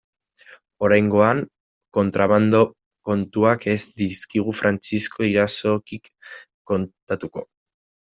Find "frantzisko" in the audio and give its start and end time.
4.61-5.27